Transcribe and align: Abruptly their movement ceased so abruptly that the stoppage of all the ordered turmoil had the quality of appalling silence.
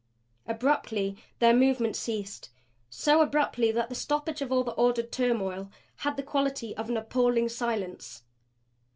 Abruptly 0.47 1.15
their 1.37 1.53
movement 1.53 1.95
ceased 1.95 2.49
so 2.89 3.21
abruptly 3.21 3.71
that 3.71 3.87
the 3.89 3.93
stoppage 3.93 4.41
of 4.41 4.51
all 4.51 4.63
the 4.63 4.71
ordered 4.71 5.11
turmoil 5.11 5.69
had 5.97 6.17
the 6.17 6.23
quality 6.23 6.75
of 6.75 6.89
appalling 6.89 7.47
silence. 7.49 8.23